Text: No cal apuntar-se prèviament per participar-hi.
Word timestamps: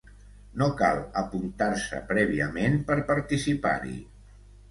No 0.61 0.67
cal 0.79 1.01
apuntar-se 1.21 1.99
prèviament 2.13 2.81
per 2.87 2.99
participar-hi. 3.13 3.95